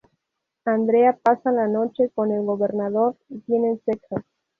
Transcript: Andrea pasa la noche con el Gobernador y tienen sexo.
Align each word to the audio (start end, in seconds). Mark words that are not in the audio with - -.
Andrea 0.65 1.13
pasa 1.15 1.51
la 1.51 1.67
noche 1.67 2.09
con 2.15 2.31
el 2.31 2.41
Gobernador 2.43 3.17
y 3.29 3.37
tienen 3.41 3.79
sexo. 3.85 4.15